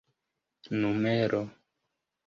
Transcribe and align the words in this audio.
numero 0.79 1.41